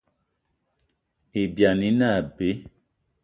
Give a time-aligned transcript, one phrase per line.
[1.41, 2.49] Ibyani ine abe.